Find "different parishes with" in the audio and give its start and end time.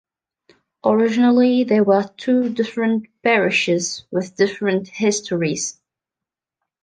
2.49-4.35